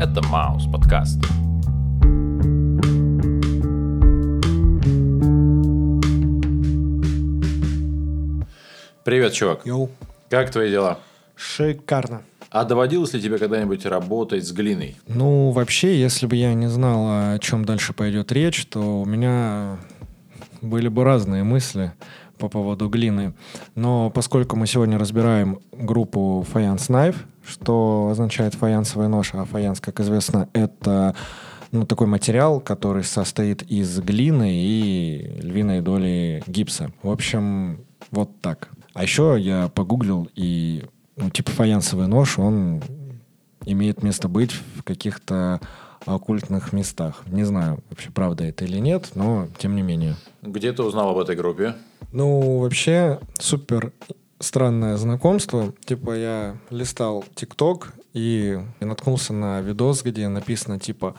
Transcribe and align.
Это 0.00 0.26
Маус 0.28 0.64
подкаст. 0.64 1.18
Привет, 9.04 9.34
чувак. 9.34 9.66
Йоу. 9.66 9.90
Как 10.30 10.50
твои 10.50 10.70
дела? 10.70 11.00
Шикарно. 11.36 12.22
А 12.48 12.64
доводилось 12.64 13.12
ли 13.12 13.20
тебе 13.20 13.36
когда-нибудь 13.36 13.84
работать 13.84 14.46
с 14.48 14.52
глиной? 14.52 14.96
Ну, 15.06 15.50
вообще, 15.50 16.00
если 16.00 16.24
бы 16.24 16.34
я 16.34 16.54
не 16.54 16.68
знал, 16.68 17.34
о 17.34 17.38
чем 17.38 17.66
дальше 17.66 17.92
пойдет 17.92 18.32
речь, 18.32 18.64
то 18.64 19.02
у 19.02 19.04
меня 19.04 19.76
были 20.62 20.88
бы 20.88 21.04
разные 21.04 21.44
мысли 21.44 21.92
по 22.38 22.48
поводу 22.48 22.88
глины. 22.88 23.34
Но 23.74 24.08
поскольку 24.08 24.56
мы 24.56 24.66
сегодня 24.66 24.96
разбираем 24.96 25.60
группу 25.72 26.46
Faience 26.50 26.88
Knife, 26.88 27.16
что 27.50 28.08
означает 28.10 28.54
фаянсовый 28.54 29.08
нож, 29.08 29.30
а 29.34 29.44
фаянс, 29.44 29.80
как 29.80 30.00
известно, 30.00 30.48
это 30.52 31.14
ну, 31.72 31.84
такой 31.86 32.06
материал, 32.06 32.60
который 32.60 33.04
состоит 33.04 33.62
из 33.62 33.98
глины 34.00 34.50
и 34.52 35.38
львиной 35.40 35.80
доли 35.80 36.42
гипса. 36.46 36.90
В 37.02 37.10
общем, 37.10 37.84
вот 38.10 38.40
так. 38.40 38.70
А 38.94 39.02
еще 39.02 39.36
я 39.38 39.68
погуглил, 39.68 40.28
и 40.34 40.84
ну, 41.16 41.30
типа 41.30 41.50
фаянсовый 41.50 42.08
нож, 42.08 42.38
он 42.38 42.82
имеет 43.64 44.02
место 44.02 44.28
быть 44.28 44.52
в 44.52 44.82
каких-то 44.82 45.60
оккультных 46.06 46.72
местах. 46.72 47.22
Не 47.26 47.44
знаю, 47.44 47.82
вообще 47.90 48.10
правда 48.10 48.44
это 48.44 48.64
или 48.64 48.78
нет, 48.78 49.10
но 49.14 49.48
тем 49.58 49.76
не 49.76 49.82
менее. 49.82 50.16
Где 50.42 50.72
ты 50.72 50.82
узнал 50.82 51.10
об 51.10 51.18
этой 51.18 51.36
группе? 51.36 51.74
Ну, 52.12 52.58
вообще, 52.58 53.20
супер 53.38 53.92
странное 54.40 54.96
знакомство. 54.96 55.72
Типа 55.84 56.16
я 56.16 56.56
листал 56.70 57.24
ТикТок 57.34 57.92
и 58.12 58.58
наткнулся 58.80 59.32
на 59.32 59.60
видос, 59.60 60.02
где 60.02 60.26
написано 60.28 60.80
типа 60.80 61.14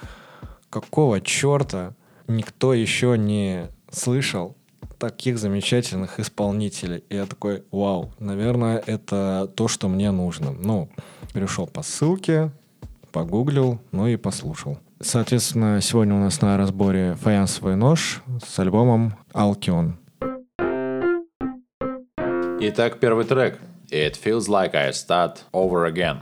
«Какого 0.69 1.21
черта 1.21 1.93
никто 2.27 2.73
еще 2.73 3.17
не 3.17 3.67
слышал 3.91 4.57
таких 4.97 5.37
замечательных 5.37 6.19
исполнителей?» 6.19 7.03
И 7.09 7.15
я 7.15 7.25
такой 7.25 7.63
«Вау, 7.71 8.11
наверное, 8.19 8.77
это 8.85 9.49
то, 9.55 9.67
что 9.67 9.87
мне 9.87 10.11
нужно». 10.11 10.51
Ну, 10.51 10.89
перешел 11.33 11.67
по 11.67 11.83
ссылке, 11.83 12.51
погуглил, 13.11 13.79
ну 13.91 14.07
и 14.07 14.15
послушал. 14.17 14.79
Соответственно, 14.99 15.79
сегодня 15.81 16.15
у 16.15 16.19
нас 16.19 16.41
на 16.41 16.57
разборе 16.57 17.15
«Фаянсовый 17.21 17.75
нож» 17.75 18.21
с 18.45 18.59
альбомом 18.59 19.15
«Алкион». 19.33 20.00
Итак, 22.63 22.99
первый 22.99 23.25
трек. 23.25 23.59
It 23.89 24.15
feels 24.23 24.47
like 24.47 24.75
I 24.75 24.91
start 24.91 25.39
over 25.51 25.91
again. 25.91 26.19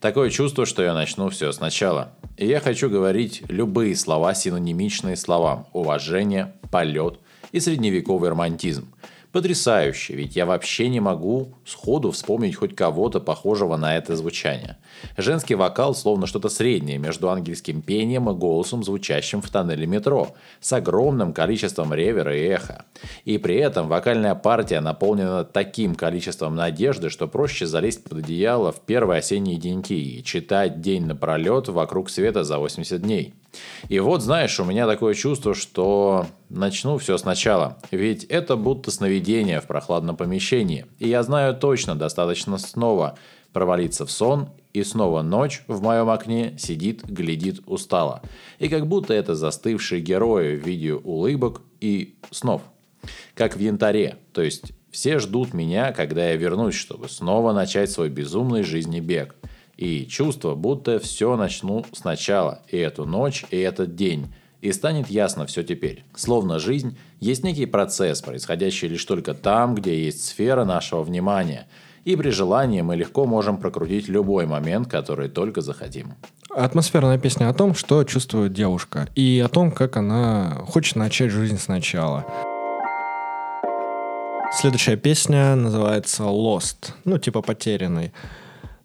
Такое 0.00 0.28
чувство, 0.28 0.66
что 0.66 0.82
я 0.82 0.92
начну 0.92 1.28
все 1.28 1.52
сначала. 1.52 2.14
И 2.36 2.48
я 2.48 2.58
хочу 2.58 2.90
говорить 2.90 3.44
любые 3.46 3.94
слова, 3.94 4.34
синонимичные 4.34 5.14
словам. 5.14 5.68
Уважение, 5.72 6.52
полет 6.72 7.20
и 7.52 7.60
средневековый 7.60 8.30
романтизм. 8.30 8.92
Потрясающе, 9.32 10.14
ведь 10.14 10.36
я 10.36 10.44
вообще 10.44 10.90
не 10.90 11.00
могу 11.00 11.54
сходу 11.64 12.10
вспомнить 12.10 12.54
хоть 12.54 12.76
кого-то 12.76 13.18
похожего 13.18 13.78
на 13.78 13.96
это 13.96 14.14
звучание. 14.14 14.76
Женский 15.16 15.54
вокал 15.54 15.94
словно 15.94 16.26
что-то 16.26 16.50
среднее 16.50 16.98
между 16.98 17.30
ангельским 17.30 17.80
пением 17.80 18.28
и 18.28 18.34
голосом, 18.34 18.84
звучащим 18.84 19.40
в 19.40 19.48
тоннеле 19.48 19.86
метро, 19.86 20.34
с 20.60 20.70
огромным 20.74 21.32
количеством 21.32 21.94
ревера 21.94 22.36
и 22.36 22.42
эха. 22.42 22.84
И 23.24 23.38
при 23.38 23.56
этом 23.56 23.88
вокальная 23.88 24.34
партия 24.34 24.80
наполнена 24.80 25.44
таким 25.44 25.94
количеством 25.94 26.54
надежды, 26.54 27.08
что 27.08 27.26
проще 27.26 27.66
залезть 27.66 28.04
под 28.04 28.18
одеяло 28.18 28.70
в 28.70 28.80
первые 28.80 29.20
осенние 29.20 29.56
деньки 29.56 29.94
и 29.94 30.22
читать 30.22 30.82
день 30.82 31.06
напролет 31.06 31.68
вокруг 31.68 32.10
света 32.10 32.44
за 32.44 32.58
80 32.58 33.00
дней. 33.00 33.32
И 33.88 33.98
вот, 33.98 34.22
знаешь, 34.22 34.58
у 34.60 34.64
меня 34.64 34.86
такое 34.86 35.14
чувство, 35.14 35.54
что 35.54 36.26
начну 36.48 36.98
все 36.98 37.18
сначала. 37.18 37.78
Ведь 37.90 38.24
это 38.24 38.56
будто 38.56 38.90
сновидение 38.90 39.60
в 39.60 39.66
прохладном 39.66 40.16
помещении. 40.16 40.86
И 40.98 41.08
я 41.08 41.22
знаю 41.22 41.54
точно, 41.54 41.94
достаточно 41.94 42.58
снова 42.58 43.18
провалиться 43.52 44.06
в 44.06 44.10
сон, 44.10 44.48
и 44.72 44.82
снова 44.84 45.22
ночь 45.22 45.62
в 45.66 45.82
моем 45.82 46.08
окне 46.08 46.56
сидит, 46.58 47.04
глядит 47.04 47.60
устало. 47.66 48.22
И 48.58 48.68
как 48.68 48.86
будто 48.86 49.12
это 49.12 49.34
застывшие 49.34 50.00
герои 50.00 50.56
в 50.56 50.66
виде 50.66 50.94
улыбок 50.94 51.60
и 51.80 52.14
снов. 52.30 52.62
Как 53.34 53.56
в 53.56 53.60
янтаре. 53.60 54.16
То 54.32 54.40
есть 54.42 54.72
все 54.90 55.18
ждут 55.18 55.52
меня, 55.52 55.92
когда 55.92 56.30
я 56.30 56.36
вернусь, 56.36 56.74
чтобы 56.74 57.08
снова 57.08 57.52
начать 57.52 57.90
свой 57.90 58.08
безумный 58.08 58.62
жизни 58.62 59.00
бег. 59.00 59.34
И 59.82 60.06
чувство, 60.06 60.54
будто 60.54 61.00
все 61.00 61.36
начну 61.36 61.84
сначала, 61.90 62.62
и 62.68 62.76
эту 62.76 63.04
ночь, 63.04 63.44
и 63.50 63.58
этот 63.58 63.96
день. 63.96 64.32
И 64.60 64.70
станет 64.70 65.10
ясно 65.10 65.44
все 65.44 65.64
теперь. 65.64 66.04
Словно 66.14 66.60
жизнь 66.60 66.96
есть 67.18 67.42
некий 67.42 67.66
процесс, 67.66 68.22
происходящий 68.22 68.86
лишь 68.86 69.04
только 69.04 69.34
там, 69.34 69.74
где 69.74 70.04
есть 70.04 70.24
сфера 70.24 70.64
нашего 70.64 71.02
внимания. 71.02 71.66
И 72.04 72.14
при 72.14 72.30
желании 72.30 72.80
мы 72.80 72.94
легко 72.94 73.26
можем 73.26 73.56
прокрутить 73.56 74.06
любой 74.06 74.46
момент, 74.46 74.88
который 74.88 75.28
только 75.28 75.62
захотим. 75.62 76.14
Атмосферная 76.50 77.18
песня 77.18 77.48
о 77.48 77.52
том, 77.52 77.74
что 77.74 78.04
чувствует 78.04 78.52
девушка, 78.52 79.08
и 79.16 79.42
о 79.44 79.48
том, 79.48 79.72
как 79.72 79.96
она 79.96 80.62
хочет 80.68 80.94
начать 80.94 81.32
жизнь 81.32 81.58
сначала. 81.58 82.24
Следующая 84.52 84.96
песня 84.96 85.56
называется 85.56 86.22
Lost, 86.22 86.92
ну 87.04 87.18
типа 87.18 87.42
потерянный. 87.42 88.12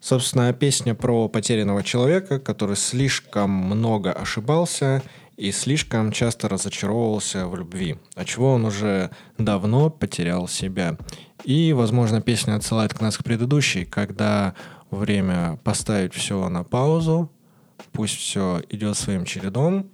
Собственно, 0.00 0.52
песня 0.52 0.94
про 0.94 1.28
потерянного 1.28 1.82
человека, 1.82 2.38
который 2.38 2.76
слишком 2.76 3.50
много 3.50 4.12
ошибался 4.12 5.02
и 5.36 5.52
слишком 5.52 6.12
часто 6.12 6.48
разочаровывался 6.48 7.46
в 7.46 7.56
любви, 7.56 7.96
от 8.14 8.26
чего 8.26 8.54
он 8.54 8.64
уже 8.64 9.10
давно 9.38 9.90
потерял 9.90 10.48
себя. 10.48 10.96
И, 11.44 11.72
возможно, 11.72 12.20
песня 12.20 12.54
отсылает 12.56 12.94
к 12.94 13.00
нас 13.00 13.16
к 13.16 13.24
предыдущей, 13.24 13.84
когда 13.84 14.54
время 14.90 15.58
поставить 15.64 16.14
все 16.14 16.48
на 16.48 16.64
паузу, 16.64 17.30
пусть 17.92 18.16
все 18.16 18.62
идет 18.68 18.96
своим 18.96 19.24
чередом, 19.24 19.90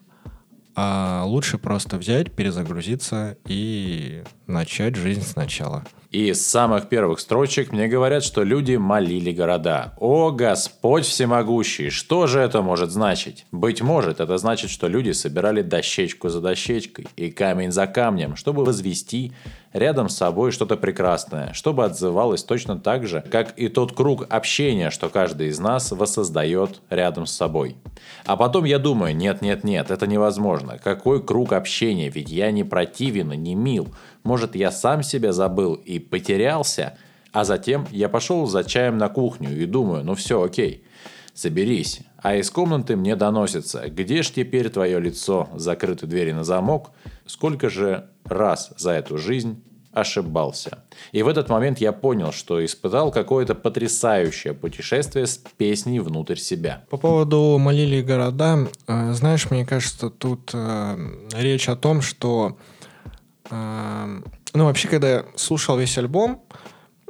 а 0.75 1.25
лучше 1.27 1.59
просто 1.59 1.99
взять, 1.99 2.33
перезагрузиться 2.33 3.37
и 3.47 4.25
начать 4.47 4.97
жизнь 4.97 5.23
сначала. 5.23 5.85
И 6.15 6.33
с 6.33 6.47
самых 6.47 6.89
первых 6.89 7.19
строчек 7.19 7.73
мне 7.73 7.89
говорят, 7.89 8.23
что 8.23 8.45
люди 8.45 8.77
молили 8.77 9.33
города. 9.33 9.95
О, 9.99 10.31
Господь 10.31 11.05
всемогущий, 11.05 11.91
что 11.91 12.29
же 12.29 12.39
это 12.39 12.63
может 12.63 12.93
значить? 12.93 13.47
Быть 13.51 13.83
может, 13.83 14.21
это 14.21 14.39
значит, 14.39 14.71
что 14.71 14.87
люди 14.87 15.11
собирали 15.11 15.61
дощечку 15.61 16.29
за 16.29 16.41
дощечкой 16.41 17.09
и 17.17 17.33
камень 17.33 17.73
за 17.73 17.89
камнем, 17.89 18.37
чтобы 18.37 18.65
возвести 18.65 19.33
рядом 19.73 20.09
с 20.09 20.17
собой 20.17 20.53
что-то 20.53 20.77
прекрасное, 20.77 21.53
чтобы 21.53 21.85
отзывалось 21.85 22.45
точно 22.45 22.79
так 22.79 23.09
же, 23.09 23.25
как 23.29 23.59
и 23.59 23.69
тот 23.69 23.93
круг 23.93 24.25
общения, 24.31 24.91
что 24.91 25.09
каждый 25.09 25.49
из 25.49 25.59
нас 25.59 25.91
воссоздает 25.91 26.81
рядом 26.91 27.27
с 27.27 27.33
собой. 27.33 27.77
А 28.25 28.37
потом 28.37 28.65
я 28.65 28.79
думаю, 28.79 29.17
нет-нет-нет, 29.17 29.91
это 29.91 30.07
невозможно. 30.07 30.79
Какой 30.79 31.21
круг 31.23 31.53
общения? 31.53 32.09
Ведь 32.09 32.31
я 32.31 32.53
не 32.53 32.63
противен 32.63 33.33
и 33.33 33.37
не 33.37 33.57
мил. 33.57 33.89
Может, 34.25 34.57
я 34.57 34.73
сам 34.73 35.03
себя 35.03 35.33
забыл 35.33 35.75
и 35.75 35.99
потерялся? 35.99 36.97
А 37.33 37.45
затем 37.45 37.87
я 37.91 38.09
пошел 38.09 38.47
за 38.47 38.65
чаем 38.65 38.97
на 38.97 39.09
кухню 39.09 39.55
и 39.55 39.67
думаю, 39.67 40.03
ну 40.05 40.15
все, 40.15 40.43
окей, 40.43 40.85
соберись. 41.35 42.01
А 42.17 42.37
из 42.37 42.51
комнаты 42.51 42.97
мне 42.97 43.17
доносится, 43.17 43.89
где 43.89 44.23
ж 44.23 44.31
теперь 44.31 44.71
твое 44.71 44.99
лицо, 44.99 45.49
закрыты 45.55 46.07
двери 46.07 46.33
на 46.33 46.43
замок? 46.43 46.91
Сколько 47.27 47.69
же 47.69 48.09
раз 48.25 48.73
за 48.79 48.93
эту 48.93 49.19
жизнь 49.19 49.63
ошибался. 49.93 50.85
И 51.13 51.23
в 51.23 51.29
этот 51.29 51.49
момент 51.49 51.79
я 51.79 51.93
понял, 51.93 52.33
что 52.33 52.65
испытал 52.65 53.13
какое-то 53.13 53.55
потрясающее 53.55 54.53
путешествие 54.53 55.27
с 55.27 55.39
песней 55.57 56.01
внутрь 56.01 56.37
себя. 56.37 56.85
По 56.91 56.97
поводу 56.97 57.59
«Молили 57.59 58.03
города», 58.03 58.69
э, 58.89 59.13
знаешь, 59.13 59.51
мне 59.51 59.65
кажется, 59.65 60.11
тут 60.11 60.51
э, 60.53 60.97
речь 61.35 61.69
о 61.69 61.77
том, 61.77 62.01
что 62.01 62.57
ну, 63.51 64.67
вообще, 64.67 64.89
когда 64.89 65.11
я 65.11 65.25
слушал 65.37 65.77
весь 65.77 65.99
альбом, 65.99 66.43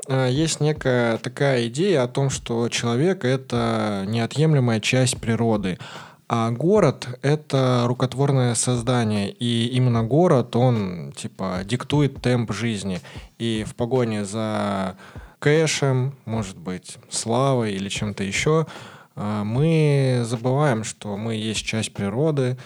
э, 0.09 0.29
есть 0.31 0.61
некая 0.61 1.19
такая 1.19 1.69
идея 1.69 2.03
о 2.03 2.09
том, 2.09 2.31
что 2.31 2.69
человек— 2.69 3.25
это 3.27 4.05
неотъемлемая 4.07 4.81
часть 4.81 5.21
природы, 5.21 5.79
а 6.27 6.51
город— 6.51 7.07
это 7.23 7.85
рукотворное 7.87 8.55
создание, 8.55 9.31
и 9.31 9.69
именно 9.69 10.03
город, 10.03 10.57
он, 10.57 11.13
типа, 11.15 11.61
диктует 11.65 12.23
темп 12.23 12.53
жизни. 12.53 13.01
И 13.39 13.65
в 13.69 13.75
погоне 13.75 14.25
за 14.25 14.97
кэшем, 15.39 16.15
может 16.25 16.57
быть, 16.57 16.97
славой 17.11 17.75
или 17.75 17.91
чем-то 17.91 18.25
еще, 18.25 18.67
э, 19.17 19.43
мы 19.45 20.23
забываем, 20.25 20.83
что 20.83 21.19
мы 21.19 21.35
есть 21.35 21.65
часть 21.67 21.93
природы, 21.93 22.57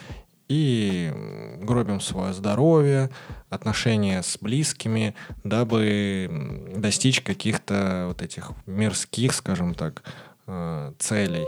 и 0.48 1.12
гробим 1.60 2.00
свое 2.00 2.32
здоровье, 2.32 3.10
отношения 3.50 4.22
с 4.22 4.38
близкими, 4.40 5.14
дабы 5.44 6.72
достичь 6.76 7.20
каких-то 7.20 8.06
вот 8.08 8.22
этих 8.22 8.52
мирских, 8.66 9.34
скажем 9.34 9.74
так, 9.74 10.02
э, 10.46 10.92
целей. 10.98 11.46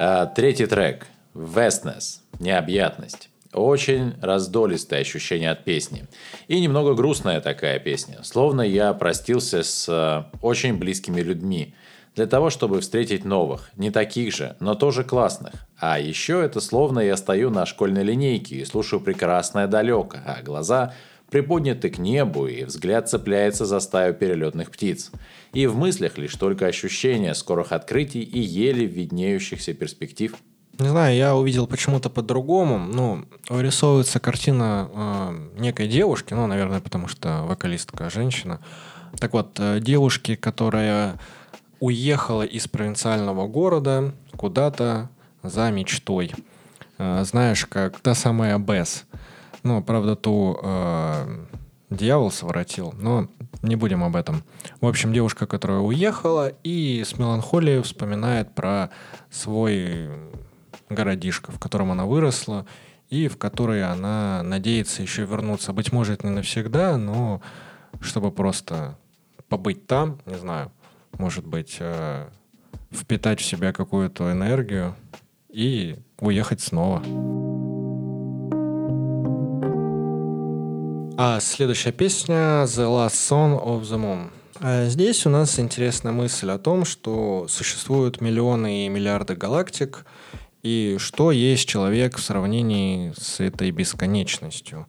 А, 0.00 0.26
третий 0.26 0.66
трек. 0.66 1.06
Vastness. 1.34 2.20
Необъятность. 2.40 3.30
Очень 3.52 4.14
раздолистое 4.22 5.00
ощущение 5.00 5.50
от 5.50 5.62
песни. 5.64 6.06
И 6.48 6.58
немного 6.58 6.94
грустная 6.94 7.40
такая 7.40 7.78
песня. 7.78 8.18
Словно 8.22 8.62
я 8.62 8.94
простился 8.94 9.62
с 9.62 9.86
э, 9.88 10.36
очень 10.40 10.78
близкими 10.78 11.20
людьми. 11.20 11.74
Для 12.14 12.26
того, 12.26 12.50
чтобы 12.50 12.80
встретить 12.80 13.24
новых. 13.24 13.70
Не 13.76 13.90
таких 13.90 14.34
же, 14.34 14.56
но 14.60 14.74
тоже 14.74 15.02
классных. 15.02 15.54
А 15.78 15.98
еще 15.98 16.44
это 16.44 16.60
словно 16.60 17.00
я 17.00 17.16
стою 17.16 17.50
на 17.50 17.64
школьной 17.64 18.02
линейке 18.02 18.56
и 18.56 18.64
слушаю 18.64 19.00
прекрасное 19.00 19.66
далеко, 19.66 20.18
а 20.26 20.42
глаза 20.42 20.94
приподняты 21.30 21.88
к 21.88 21.96
небу, 21.96 22.46
и 22.46 22.64
взгляд 22.64 23.08
цепляется 23.08 23.64
за 23.64 23.80
стаю 23.80 24.12
перелетных 24.12 24.70
птиц. 24.70 25.10
И 25.54 25.66
в 25.66 25.76
мыслях 25.76 26.18
лишь 26.18 26.34
только 26.34 26.66
ощущение 26.66 27.34
скорых 27.34 27.72
открытий 27.72 28.20
и 28.20 28.38
еле 28.38 28.84
виднеющихся 28.84 29.72
перспектив– 29.72 30.34
не 30.78 30.88
знаю, 30.88 31.14
я 31.14 31.36
увидел 31.36 31.66
почему-то 31.66 32.08
по-другому. 32.08 32.78
Ну, 32.78 33.24
вырисовывается 33.48 34.20
картина 34.20 34.88
э, 34.92 35.60
некой 35.60 35.86
девушки, 35.86 36.32
ну, 36.32 36.46
наверное, 36.46 36.80
потому 36.80 37.08
что 37.08 37.44
вокалистка 37.44 38.08
женщина. 38.08 38.58
Так 39.18 39.34
вот, 39.34 39.58
э, 39.60 39.80
девушки, 39.80 40.34
которая 40.34 41.20
уехала 41.82 42.44
из 42.44 42.68
провинциального 42.68 43.48
города 43.48 44.14
куда-то 44.36 45.10
за 45.42 45.68
мечтой. 45.72 46.32
Э, 46.98 47.24
знаешь, 47.24 47.66
как 47.66 47.98
та 47.98 48.14
самая 48.14 48.56
Бесс. 48.58 49.04
Ну, 49.64 49.82
правда, 49.82 50.14
ту 50.14 50.60
э, 50.62 51.44
дьявол 51.90 52.30
своротил, 52.30 52.94
но 52.96 53.26
не 53.62 53.74
будем 53.74 54.04
об 54.04 54.14
этом. 54.14 54.44
В 54.80 54.86
общем, 54.86 55.12
девушка, 55.12 55.48
которая 55.48 55.80
уехала 55.80 56.52
и 56.62 57.02
с 57.04 57.18
меланхолией 57.18 57.82
вспоминает 57.82 58.54
про 58.54 58.90
свой 59.28 60.08
городишко, 60.88 61.50
в 61.50 61.58
котором 61.58 61.90
она 61.90 62.06
выросла, 62.06 62.64
и 63.10 63.26
в 63.26 63.38
который 63.38 63.82
она 63.82 64.44
надеется 64.44 65.02
еще 65.02 65.24
вернуться. 65.24 65.72
Быть 65.72 65.90
может, 65.90 66.22
не 66.22 66.30
навсегда, 66.30 66.96
но 66.96 67.42
чтобы 68.00 68.30
просто 68.30 68.96
побыть 69.48 69.88
там, 69.88 70.20
не 70.26 70.38
знаю, 70.38 70.70
может 71.18 71.46
быть, 71.46 71.76
э, 71.80 72.28
впитать 72.90 73.40
в 73.40 73.44
себя 73.44 73.72
какую-то 73.72 74.32
энергию 74.32 74.94
и 75.48 75.96
уехать 76.18 76.60
снова. 76.60 77.02
А 81.18 81.40
следующая 81.40 81.92
песня 81.92 82.64
The 82.64 82.86
Last 82.86 83.10
Song 83.10 83.62
of 83.62 83.82
the 83.82 83.98
Moon. 83.98 84.30
А 84.60 84.86
здесь 84.86 85.26
у 85.26 85.30
нас 85.30 85.58
интересная 85.58 86.12
мысль 86.12 86.50
о 86.50 86.58
том, 86.58 86.84
что 86.84 87.46
существуют 87.48 88.20
миллионы 88.20 88.86
и 88.86 88.88
миллиарды 88.88 89.34
галактик, 89.34 90.06
и 90.62 90.96
что 90.98 91.32
есть 91.32 91.68
человек 91.68 92.16
в 92.16 92.22
сравнении 92.22 93.12
с 93.16 93.40
этой 93.40 93.70
бесконечностью. 93.72 94.86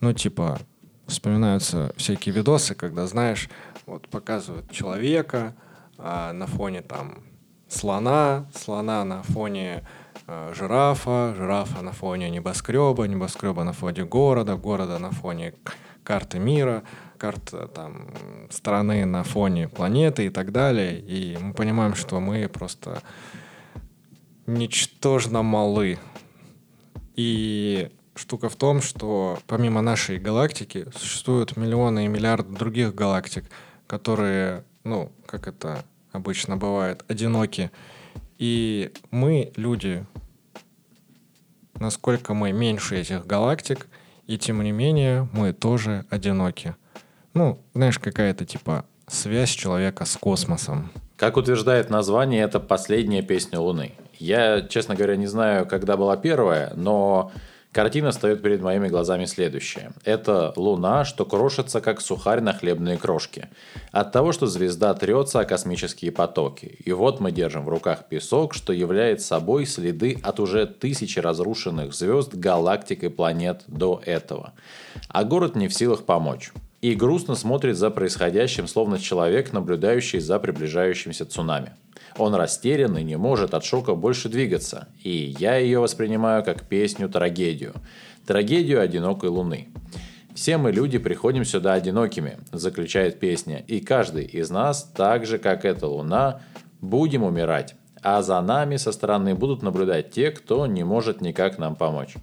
Ну, 0.00 0.12
типа, 0.12 0.60
вспоминаются 1.06 1.92
всякие 1.96 2.34
видосы, 2.34 2.74
когда, 2.74 3.06
знаешь, 3.06 3.48
вот 3.86 4.08
показывают 4.08 4.70
человека 4.70 5.54
а 5.98 6.32
на 6.32 6.46
фоне 6.46 6.82
там 6.82 7.22
слона, 7.68 8.46
слона 8.54 9.04
на 9.04 9.22
фоне 9.22 9.84
э, 10.26 10.52
жирафа, 10.54 11.34
жирафа 11.36 11.82
на 11.82 11.92
фоне 11.92 12.30
небоскреба, 12.30 13.04
небоскреба 13.04 13.64
на 13.64 13.72
фоне 13.72 14.04
города, 14.04 14.56
города 14.56 14.98
на 14.98 15.10
фоне 15.10 15.54
карты 16.02 16.38
мира, 16.38 16.82
карта 17.18 17.68
там 17.68 18.08
страны 18.50 19.04
на 19.06 19.24
фоне 19.24 19.68
планеты 19.68 20.26
и 20.26 20.30
так 20.30 20.52
далее. 20.52 21.00
И 21.00 21.36
мы 21.40 21.54
понимаем, 21.54 21.94
что 21.94 22.20
мы 22.20 22.48
просто 22.48 23.02
ничтожно 24.46 25.42
малы. 25.42 25.98
И 27.16 27.90
штука 28.16 28.48
в 28.48 28.56
том, 28.56 28.82
что 28.82 29.38
помимо 29.46 29.80
нашей 29.80 30.18
галактики 30.18 30.86
существуют 30.94 31.56
миллионы 31.56 32.04
и 32.04 32.08
миллиарды 32.08 32.56
других 32.56 32.94
галактик, 32.94 33.44
которые, 33.86 34.64
ну, 34.84 35.12
как 35.26 35.46
это 35.48 35.84
обычно 36.12 36.56
бывает, 36.56 37.04
одиноки. 37.08 37.70
И 38.38 38.92
мы, 39.10 39.52
люди, 39.56 40.04
насколько 41.74 42.34
мы 42.34 42.52
меньше 42.52 42.96
этих 42.96 43.26
галактик, 43.26 43.86
и 44.26 44.38
тем 44.38 44.62
не 44.62 44.72
менее 44.72 45.28
мы 45.32 45.52
тоже 45.52 46.06
одиноки. 46.10 46.74
Ну, 47.34 47.60
знаешь, 47.74 47.98
какая-то 47.98 48.44
типа 48.44 48.84
связь 49.06 49.50
человека 49.50 50.04
с 50.04 50.16
космосом. 50.16 50.90
Как 51.16 51.36
утверждает 51.36 51.90
название, 51.90 52.42
это 52.42 52.60
последняя 52.60 53.22
песня 53.22 53.60
Луны. 53.60 53.92
Я, 54.18 54.62
честно 54.62 54.94
говоря, 54.94 55.16
не 55.16 55.26
знаю, 55.26 55.66
когда 55.66 55.96
была 55.96 56.16
первая, 56.16 56.72
но 56.74 57.32
картина 57.74 58.12
встает 58.12 58.40
перед 58.40 58.62
моими 58.62 58.88
глазами 58.88 59.26
следующая. 59.26 59.92
Это 60.04 60.52
луна, 60.56 61.04
что 61.04 61.26
крошится, 61.26 61.80
как 61.80 62.00
сухарь 62.00 62.40
на 62.40 62.52
хлебные 62.54 62.96
крошки. 62.96 63.48
От 63.92 64.12
того, 64.12 64.32
что 64.32 64.46
звезда 64.46 64.94
трется 64.94 65.40
о 65.40 65.44
космические 65.44 66.12
потоки. 66.12 66.78
И 66.84 66.92
вот 66.92 67.20
мы 67.20 67.32
держим 67.32 67.64
в 67.64 67.68
руках 67.68 68.06
песок, 68.08 68.54
что 68.54 68.72
является 68.72 69.26
собой 69.26 69.66
следы 69.66 70.18
от 70.22 70.40
уже 70.40 70.66
тысячи 70.66 71.18
разрушенных 71.18 71.92
звезд, 71.92 72.34
галактик 72.34 73.04
и 73.04 73.08
планет 73.08 73.64
до 73.66 74.00
этого. 74.06 74.52
А 75.08 75.24
город 75.24 75.56
не 75.56 75.68
в 75.68 75.74
силах 75.74 76.04
помочь 76.04 76.52
и 76.84 76.94
грустно 76.94 77.34
смотрит 77.34 77.78
за 77.78 77.88
происходящим, 77.88 78.68
словно 78.68 78.98
человек, 78.98 79.54
наблюдающий 79.54 80.20
за 80.20 80.38
приближающимся 80.38 81.24
цунами. 81.24 81.72
Он 82.18 82.34
растерян 82.34 82.96
и 82.96 83.02
не 83.02 83.16
может 83.16 83.54
от 83.54 83.64
шока 83.64 83.94
больше 83.94 84.28
двигаться, 84.28 84.88
и 85.02 85.34
я 85.38 85.56
ее 85.56 85.80
воспринимаю 85.80 86.44
как 86.44 86.62
песню-трагедию. 86.62 87.74
Трагедию 88.26 88.80
одинокой 88.80 89.30
луны. 89.30 89.68
Все 90.34 90.56
мы, 90.56 90.72
люди, 90.72 90.98
приходим 90.98 91.44
сюда 91.44 91.74
одинокими, 91.74 92.38
заключает 92.52 93.20
песня, 93.20 93.64
и 93.66 93.80
каждый 93.80 94.24
из 94.24 94.50
нас, 94.50 94.84
так 94.96 95.26
же, 95.26 95.38
как 95.38 95.64
эта 95.64 95.86
луна, 95.86 96.40
будем 96.80 97.22
умирать 97.22 97.76
а 98.04 98.20
за 98.20 98.40
нами 98.42 98.76
со 98.76 98.92
стороны 98.92 99.34
будут 99.34 99.62
наблюдать 99.62 100.10
те, 100.10 100.30
кто 100.30 100.66
не 100.66 100.84
может 100.84 101.22
никак 101.22 101.58
нам 101.58 101.74
помочь. 101.74 102.14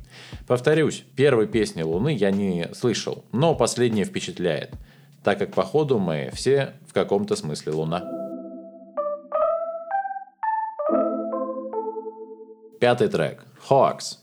Повторюсь, 0.47 1.03
первой 1.15 1.47
песни 1.47 1.81
Луны 1.81 2.13
я 2.13 2.29
не 2.29 2.69
слышал, 2.73 3.25
но 3.31 3.55
последняя 3.55 4.05
впечатляет, 4.05 4.75
так 5.23 5.39
как 5.39 5.55
походу 5.55 5.97
мы 5.97 6.29
все 6.33 6.73
в 6.87 6.93
каком-то 6.93 7.35
смысле 7.35 7.73
Луна. 7.73 8.20
Пятый 12.81 13.09
трек. 13.09 13.45
Hoax. 13.69 14.17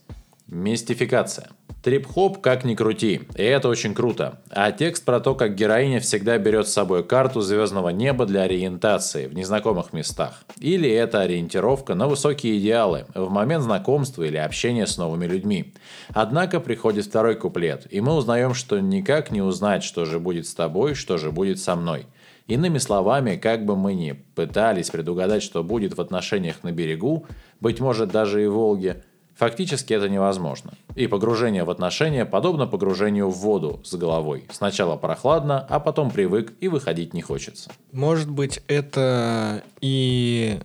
Мистификация. 0.49 1.51
Трип-хоп 1.81 2.41
как 2.41 2.65
ни 2.65 2.75
крути, 2.75 3.21
и 3.37 3.43
это 3.45 3.69
очень 3.69 3.95
круто. 3.95 4.41
А 4.51 4.73
текст 4.73 5.05
про 5.05 5.21
то, 5.21 5.37
как 5.37 5.55
героиня 5.55 6.01
всегда 6.01 6.39
берет 6.39 6.67
с 6.67 6.73
собой 6.73 7.05
карту 7.05 7.41
звездного 7.41 7.91
неба 7.91 8.27
для 8.27 8.43
ориентации 8.43 9.29
в 9.29 9.35
незнакомых 9.35 9.93
местах. 9.93 10.43
Или 10.59 10.91
это 10.91 11.21
ориентировка 11.21 11.95
на 11.95 12.09
высокие 12.09 12.59
идеалы 12.59 13.07
в 13.15 13.31
момент 13.31 13.63
знакомства 13.63 14.25
или 14.25 14.37
общения 14.37 14.89
с 14.89 14.99
новыми 14.99 15.27
людьми. 15.27 15.73
Однако 16.09 16.59
приходит 16.59 17.07
второй 17.07 17.37
куплет, 17.37 17.87
и 17.91 18.01
мы 18.01 18.17
узнаем, 18.17 18.55
что 18.55 18.81
никак 18.81 19.31
не 19.31 19.41
узнать, 19.41 19.85
что 19.85 20.05
же 20.05 20.19
будет 20.19 20.49
с 20.49 20.55
тобой, 20.55 20.95
что 20.95 21.17
же 21.17 21.31
будет 21.31 21.61
со 21.61 21.77
мной. 21.77 22.07
Иными 22.49 22.79
словами, 22.79 23.37
как 23.37 23.65
бы 23.65 23.77
мы 23.77 23.95
ни 23.95 24.13
пытались 24.13 24.91
предугадать, 24.91 25.45
что 25.45 25.63
будет 25.63 25.97
в 25.97 26.01
отношениях 26.01 26.65
на 26.65 26.73
берегу, 26.73 27.27
быть 27.61 27.79
может 27.79 28.11
даже 28.11 28.43
и 28.43 28.47
Волге– 28.49 29.05
Фактически 29.39 29.93
это 29.93 30.09
невозможно. 30.09 30.73
И 30.97 31.07
погружение 31.07 31.63
в 31.63 31.71
отношения 31.71 32.25
подобно 32.25 32.67
погружению 32.67 33.31
в 33.31 33.37
воду 33.37 33.81
с 33.85 33.95
головой. 33.95 34.49
Сначала 34.51 34.97
прохладно, 34.97 35.65
а 35.71 35.79
потом 35.79 36.11
привык 36.11 36.55
и 36.61 36.67
выходить 36.67 37.15
не 37.15 37.23
хочется. 37.23 37.71
Может 37.93 38.29
быть, 38.29 38.61
это 38.67 39.63
и 39.81 40.59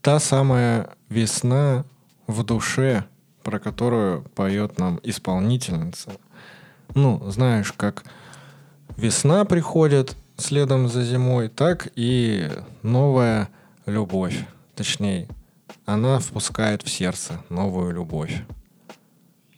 та 0.00 0.18
самая 0.18 0.90
весна 1.08 1.84
в 2.26 2.42
душе, 2.42 3.04
про 3.44 3.60
которую 3.60 4.22
поет 4.34 4.80
нам 4.80 4.98
исполнительница. 5.04 6.10
Ну, 6.96 7.22
знаешь, 7.30 7.72
как 7.72 8.02
весна 8.96 9.44
приходит 9.44 10.16
следом 10.38 10.88
за 10.88 11.04
зимой, 11.04 11.48
так 11.48 11.88
и 11.96 12.48
новая 12.82 13.48
любовь. 13.86 14.44
Точнее, 14.74 15.28
она 15.84 16.18
впускает 16.20 16.82
в 16.82 16.88
сердце 16.88 17.42
новую 17.50 17.92
любовь. 17.92 18.42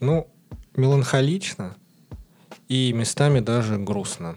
Ну, 0.00 0.26
меланхолично 0.74 1.76
и 2.68 2.92
местами 2.92 3.40
даже 3.40 3.76
грустно, 3.76 4.36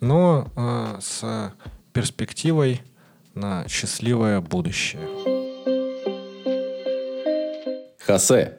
но 0.00 0.48
э, 0.56 0.98
с 1.00 1.52
перспективой 1.92 2.82
на 3.34 3.66
счастливое 3.68 4.40
будущее. 4.40 5.08
Хосе, 8.04 8.58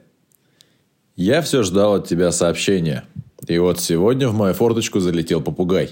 я 1.14 1.40
все 1.42 1.62
ждал 1.62 1.94
от 1.94 2.08
тебя 2.08 2.32
сообщения. 2.32 3.04
И 3.46 3.58
вот 3.58 3.80
сегодня 3.80 4.28
в 4.28 4.34
мою 4.34 4.54
форточку 4.54 4.98
залетел 4.98 5.40
попугай. 5.40 5.88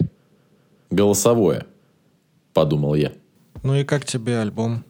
Голосовое, 0.94 1.66
подумал 2.52 2.94
я. 2.94 3.10
Ну 3.64 3.74
и 3.74 3.82
как 3.82 4.04
тебе 4.04 4.38
альбом? 4.38 4.84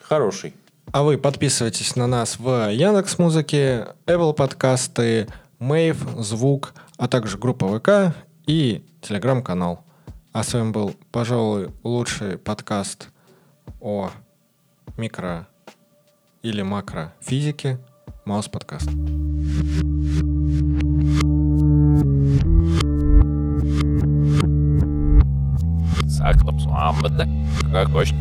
Хороший. 0.00 0.52
А 0.90 1.04
вы 1.04 1.16
подписывайтесь 1.16 1.94
на 1.94 2.08
нас 2.08 2.40
в 2.40 2.72
Яндекс 2.72 3.20
Музыке, 3.20 3.94
Apple 4.06 4.34
подкасты, 4.34 5.28
Мейв, 5.60 5.96
Звук, 6.18 6.74
а 6.96 7.06
также 7.06 7.38
группа 7.38 7.68
ВК 7.78 8.16
и 8.48 8.84
Телеграм-канал. 9.00 9.84
А 10.32 10.42
с 10.42 10.52
вами 10.52 10.72
был, 10.72 10.96
пожалуй, 11.12 11.70
лучший 11.84 12.38
подкаст 12.38 13.10
о 13.80 14.10
микро 14.96 15.46
или 16.42 16.62
макро 16.62 17.14
физике 17.20 17.78
Саклапс, 26.32 26.66
а, 26.70 26.92
как 27.72 27.90
хочешь. 27.90 28.14